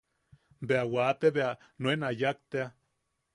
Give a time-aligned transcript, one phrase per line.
[0.67, 1.51] Bea wate bea
[1.81, 2.67] nuen a yak tea.